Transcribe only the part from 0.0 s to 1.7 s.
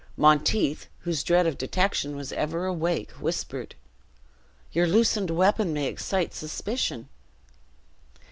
Monteith, whose dread of